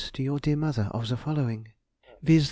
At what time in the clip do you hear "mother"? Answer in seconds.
0.57-0.87